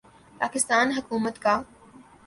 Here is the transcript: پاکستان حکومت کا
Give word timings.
پاکستان 0.39 0.87
حکومت 0.97 1.35
کا 1.43 1.55